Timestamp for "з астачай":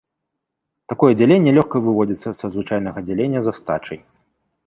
3.49-3.99